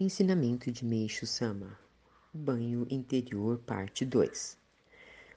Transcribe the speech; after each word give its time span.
Ensinamento 0.00 0.72
de 0.72 0.84
Meixo 0.84 1.24
Sama 1.24 1.78
Banho 2.32 2.84
Interior 2.90 3.58
Parte 3.58 4.04
2 4.04 4.58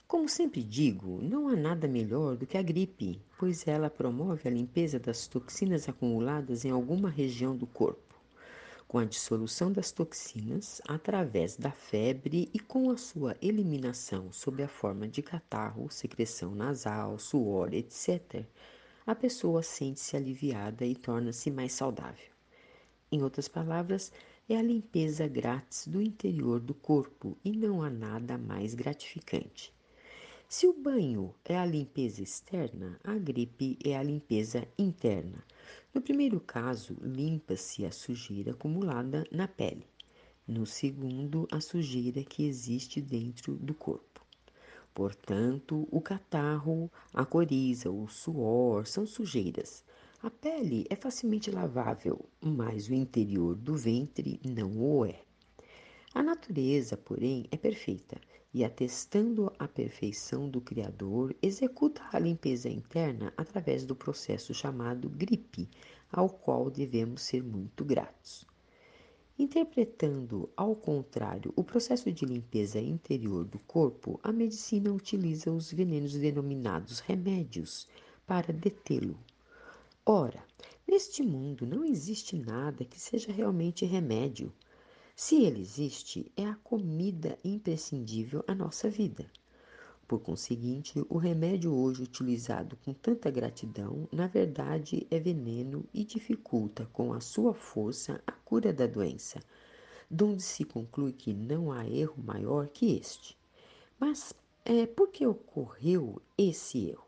Como 0.08 0.28
sempre 0.28 0.64
digo, 0.64 1.22
não 1.22 1.47
há 1.47 1.55
nada 1.55 1.88
melhor 1.88 2.36
do 2.36 2.47
que 2.47 2.57
a 2.57 2.63
gripe, 2.63 3.21
pois 3.38 3.67
ela 3.67 3.88
promove 3.88 4.47
a 4.47 4.51
limpeza 4.51 4.97
das 4.97 5.28
toxinas 5.28 5.88
acumuladas 5.88 6.65
em 6.65 6.71
alguma 6.71 7.07
região 7.07 7.55
do 7.55 7.67
corpo, 7.67 8.15
com 8.88 8.97
a 8.97 9.05
dissolução 9.05 9.72
das 9.72 9.92
toxinas 9.92 10.81
através 10.87 11.55
da 11.55 11.69
febre 11.69 12.49
e 12.51 12.58
com 12.58 12.89
a 12.89 12.97
sua 12.97 13.37
eliminação 13.39 14.33
sob 14.33 14.63
a 14.63 14.67
forma 14.67 15.08
de 15.08 15.21
catarro, 15.21 15.87
secreção 15.92 16.55
nasal, 16.55 17.20
suor, 17.20 17.76
etc. 17.76 18.44
A 19.05 19.13
pessoa 19.13 19.62
sente-se 19.62 20.17
aliviada 20.17 20.84
e 20.84 20.95
torna-se 20.95 21.52
mais 21.52 21.73
saudável. 21.73 22.26
Em 23.12 23.21
outras 23.23 23.48
palavras, 23.48 24.12
é 24.50 24.55
a 24.55 24.62
limpeza 24.62 25.27
grátis 25.27 25.88
do 25.88 26.02
interior 26.02 26.62
do 26.62 26.74
corpo 26.74 27.38
e 27.44 27.52
não 27.52 27.84
há 27.84 27.90
nada 27.90 28.38
mais 28.38 28.74
gratificante. 28.74 29.74
Se 30.48 30.66
o 30.66 30.72
banho 30.72 31.36
é 31.44 31.58
a 31.58 31.66
limpeza 31.66 32.24
externa, 32.24 32.98
a 33.04 33.16
gripe 33.16 33.78
é 33.84 33.98
a 33.98 34.02
limpeza 34.02 34.66
interna. 34.78 35.44
No 35.94 36.02
primeiro 36.02 36.40
caso, 36.40 36.96
limpa-se 37.02 37.86
a 37.86 37.91
sujeira 37.91 38.52
acumulada 38.52 39.26
na 39.30 39.50
pele. 39.50 39.86
No 40.48 40.66
segundo, 40.66 41.46
a 41.52 41.60
sujeira 41.60 42.24
que 42.24 42.46
existe 42.46 43.02
dentro 43.02 43.54
do 43.55 43.74
corpo. 43.74 44.26
Portanto, 44.94 45.86
o 45.91 46.00
catarro, 46.00 46.90
a 47.14 47.26
coriza, 47.26 47.91
o 47.91 48.08
suor 48.08 48.88
são 48.88 49.05
sujeiras. 49.05 49.84
A 50.23 50.31
pele 50.31 50.84
é 50.89 50.95
facilmente 50.95 51.52
lavável, 51.52 52.26
mas 52.41 52.89
o 52.89 52.94
interior 52.95 53.55
do 53.55 53.76
ventre 53.76 54.40
não 54.43 54.76
o 54.76 55.05
é. 55.05 55.21
A 56.12 56.23
natureza, 56.23 56.98
porém, 56.98 57.46
é 57.51 57.55
perfeita 57.55 58.20
e, 58.51 58.63
atestando 58.65 59.54
a 59.59 59.68
perfeição 59.68 60.49
do 60.49 60.59
Criador, 60.59 61.35
executa 61.40 62.01
a 62.12 62.18
limpeza 62.18 62.68
interna 62.68 63.32
através 63.37 63.85
do 63.85 63.96
processo 63.96 64.55
chamado 64.55 65.07
gripe, 65.07 65.69
ao 66.11 66.27
qual 66.27 66.71
devemos 66.71 67.21
ser 67.21 67.43
muito 67.43 67.85
gratos. 67.85 68.43
Interpretando, 69.37 70.49
ao 70.57 70.75
contrário, 70.75 71.53
o 71.55 71.63
processo 71.63 72.11
de 72.11 72.25
limpeza 72.25 72.79
interior 72.79 73.45
do 73.45 73.59
corpo, 73.59 74.19
a 74.23 74.31
medicina 74.31 74.91
utiliza 74.91 75.52
os 75.52 75.71
venenos 75.71 76.13
denominados 76.13 77.02
remédios 77.02 77.87
para 78.25 78.52
detê-lo. 78.52 79.15
Ora, 80.09 80.41
neste 80.88 81.22
mundo 81.22 81.67
não 81.67 81.83
existe 81.83 82.38
nada 82.38 82.86
que 82.86 82.97
seja 82.97 83.30
realmente 83.30 83.86
remédio. 83.86 84.53
Se 85.14 85.44
ele 85.44 85.59
existe, 85.59 86.31
é 86.38 86.45
a 86.45 86.55
comida 86.64 87.38
imprescindível 87.44 88.41
à 88.47 88.55
nossa 88.55 88.89
vida. 88.89 89.30
Por 90.08 90.22
conseguinte, 90.22 91.05
o 91.09 91.17
remédio 91.17 91.75
hoje 91.75 92.03
utilizado 92.03 92.77
com 92.86 92.94
tanta 92.94 93.30
gratidão, 93.30 94.08
na 94.09 94.27
verdade, 94.27 95.05
é 95.11 95.19
veneno 95.19 95.83
e 95.94 96.05
dificulta 96.05 96.86
com 96.94 97.11
a 97.11 97.19
sua 97.19 97.53
força 97.53 98.23
a 98.25 98.31
cura 98.31 98.71
da 98.71 98.88
doença, 98.88 99.42
donde 100.09 100.42
se 100.42 100.64
conclui 100.64 101.11
que 101.11 101.33
não 101.33 101.69
há 101.69 101.86
erro 101.86 102.23
maior 102.23 102.69
que 102.69 102.95
este. 102.97 103.38
Mas 103.99 104.33
é, 104.64 104.86
por 104.86 105.09
que 105.09 105.27
ocorreu 105.27 106.21
esse 106.38 106.92
erro? 106.92 107.06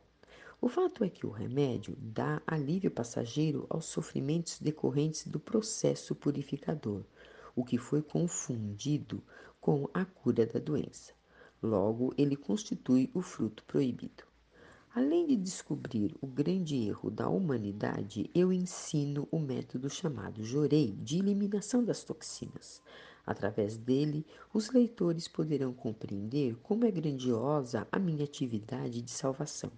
O 0.61 0.67
fato 0.67 1.05
é 1.05 1.09
que 1.09 1.25
o 1.25 1.29
remédio 1.29 1.95
dá 1.97 2.41
alívio 2.45 2.91
passageiro 2.91 3.65
aos 3.69 3.85
sofrimentos 3.85 4.59
decorrentes 4.59 5.25
do 5.25 5.39
processo 5.39 6.13
purificador, 6.13 7.05
o 7.55 7.63
que 7.63 7.77
foi 7.77 8.01
confundido 8.01 9.23
com 9.61 9.89
a 9.93 10.03
cura 10.03 10.45
da 10.45 10.59
doença. 10.59 11.13
Logo, 11.63 12.13
ele 12.17 12.35
constitui 12.35 13.09
o 13.13 13.21
fruto 13.21 13.63
proibido. 13.63 14.25
Além 14.93 15.27
de 15.27 15.37
descobrir 15.37 16.13
o 16.19 16.27
grande 16.27 16.75
erro 16.75 17.09
da 17.09 17.29
humanidade, 17.29 18.29
eu 18.35 18.51
ensino 18.51 19.29
o 19.31 19.39
método 19.39 19.89
chamado 19.89 20.43
Jorei 20.43 20.91
de 20.91 21.19
eliminação 21.19 21.85
das 21.85 22.03
toxinas. 22.03 22.81
Através 23.25 23.77
dele, 23.77 24.25
os 24.53 24.71
leitores 24.71 25.25
poderão 25.25 25.71
compreender 25.71 26.57
como 26.57 26.83
é 26.83 26.91
grandiosa 26.91 27.87
a 27.89 27.97
minha 27.97 28.25
atividade 28.25 29.01
de 29.01 29.11
salvação. 29.11 29.71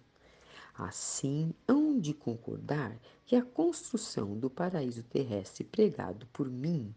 Assim, 0.84 1.54
hão 1.68 2.00
de 2.00 2.12
concordar 2.12 3.00
que 3.24 3.36
a 3.36 3.46
construção 3.46 4.36
do 4.36 4.50
paraíso 4.50 5.04
terrestre 5.04 5.64
pregado 5.64 6.26
por 6.34 6.50
mim, 6.50 6.92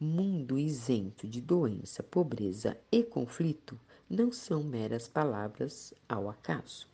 mundo 0.00 0.58
isento 0.58 1.28
de 1.28 1.38
doença, 1.38 2.02
pobreza 2.02 2.74
e 2.90 3.02
conflito, 3.02 3.78
não 4.08 4.32
são 4.32 4.62
meras 4.62 5.08
palavras 5.08 5.92
ao 6.08 6.30
acaso. 6.30 6.88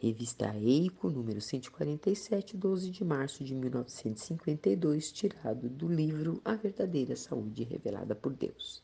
Revista 0.00 0.52
Eico, 0.56 1.08
número 1.08 1.40
147, 1.40 2.56
12 2.56 2.90
de 2.90 3.04
março 3.04 3.44
de 3.44 3.54
1952, 3.54 5.12
tirado 5.12 5.68
do 5.68 5.86
livro 5.86 6.42
A 6.44 6.56
Verdadeira 6.56 7.14
Saúde 7.14 7.62
Revelada 7.62 8.16
por 8.16 8.32
Deus. 8.34 8.82